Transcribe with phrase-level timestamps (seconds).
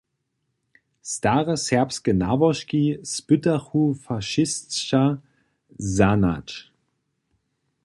[1.13, 5.03] Stare serbske nałožki spytachu fašisća
[5.97, 6.47] zahnać.